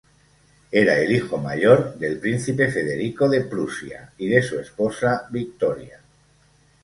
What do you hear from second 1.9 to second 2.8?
del Príncipe